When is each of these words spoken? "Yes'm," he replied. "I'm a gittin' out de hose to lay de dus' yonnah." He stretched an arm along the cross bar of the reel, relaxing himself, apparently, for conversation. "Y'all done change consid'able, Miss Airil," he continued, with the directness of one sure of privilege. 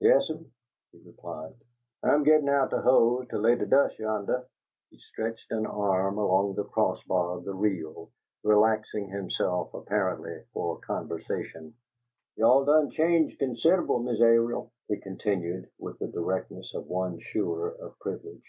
"Yes'm," 0.00 0.50
he 0.90 0.98
replied. 1.04 1.54
"I'm 2.02 2.22
a 2.22 2.24
gittin' 2.24 2.48
out 2.48 2.70
de 2.70 2.80
hose 2.80 3.28
to 3.28 3.36
lay 3.36 3.56
de 3.56 3.66
dus' 3.66 3.98
yonnah." 3.98 4.46
He 4.88 4.96
stretched 4.98 5.52
an 5.52 5.66
arm 5.66 6.16
along 6.16 6.54
the 6.54 6.64
cross 6.64 7.04
bar 7.04 7.32
of 7.36 7.44
the 7.44 7.52
reel, 7.52 8.10
relaxing 8.42 9.10
himself, 9.10 9.74
apparently, 9.74 10.42
for 10.54 10.78
conversation. 10.78 11.74
"Y'all 12.36 12.64
done 12.64 12.88
change 12.90 13.36
consid'able, 13.36 13.98
Miss 14.02 14.18
Airil," 14.18 14.70
he 14.88 14.96
continued, 14.96 15.68
with 15.78 15.98
the 15.98 16.06
directness 16.08 16.72
of 16.74 16.86
one 16.86 17.18
sure 17.18 17.68
of 17.68 17.98
privilege. 17.98 18.48